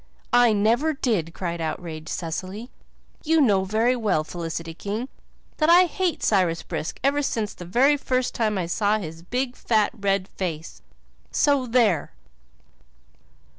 [0.33, 2.71] "I never did!" cried outraged Cecily.
[3.23, 5.09] "You know very well, Felicity King,
[5.57, 9.55] that I hated Cyrus Brisk ever since the very first time I saw his big,
[9.55, 10.81] fat, red face.
[11.29, 12.13] So there!"